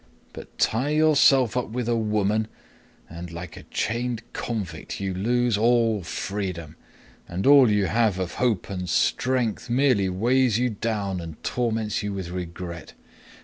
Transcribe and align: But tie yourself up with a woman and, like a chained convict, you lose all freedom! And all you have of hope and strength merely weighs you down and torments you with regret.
But 0.33 0.57
tie 0.57 0.89
yourself 0.89 1.55
up 1.55 1.69
with 1.69 1.87
a 1.87 1.95
woman 1.95 2.47
and, 3.07 3.31
like 3.31 3.55
a 3.55 3.61
chained 3.69 4.23
convict, 4.33 4.99
you 4.99 5.13
lose 5.13 5.59
all 5.59 6.01
freedom! 6.01 6.75
And 7.27 7.45
all 7.45 7.69
you 7.69 7.85
have 7.85 8.17
of 8.17 8.33
hope 8.41 8.67
and 8.67 8.89
strength 8.89 9.69
merely 9.69 10.09
weighs 10.09 10.57
you 10.57 10.71
down 10.71 11.21
and 11.21 11.37
torments 11.43 12.01
you 12.01 12.13
with 12.13 12.29
regret. 12.31 12.93